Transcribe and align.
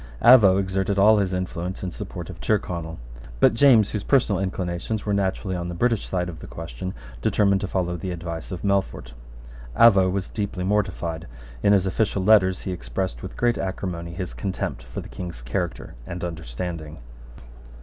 Avaux 0.23 0.57
exerted 0.59 0.97
all 0.97 1.19
his 1.19 1.31
influence 1.31 1.83
in 1.83 1.91
support 1.91 2.31
of 2.31 2.41
Tyrconnel; 2.41 2.97
but 3.39 3.53
James, 3.53 3.91
whose 3.91 4.01
personal 4.03 4.41
inclinations 4.41 5.05
were 5.05 5.13
naturally 5.13 5.55
on 5.55 5.69
the 5.69 5.75
British 5.75 6.09
side 6.09 6.27
of 6.27 6.39
the 6.39 6.47
question, 6.47 6.95
determined 7.21 7.61
to 7.61 7.67
follow 7.67 7.95
the 7.95 8.09
advice 8.09 8.51
of 8.51 8.63
Melfort, 8.63 9.13
Avaux 9.77 10.11
was 10.11 10.27
deeply 10.27 10.63
mortified. 10.63 11.27
In 11.61 11.71
his 11.71 11.85
official 11.85 12.23
letters 12.23 12.63
he 12.63 12.71
expressed 12.71 13.21
with 13.21 13.37
great 13.37 13.59
acrimony 13.59 14.15
his 14.15 14.33
contempt 14.33 14.81
for 14.81 15.01
the 15.01 15.07
King's 15.07 15.43
character 15.43 15.93
and 16.07 16.23
understanding. 16.23 16.97